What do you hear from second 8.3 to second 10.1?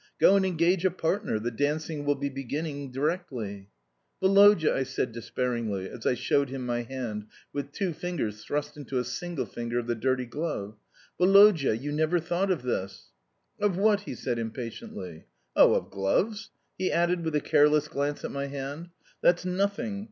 thrust into a single finger of the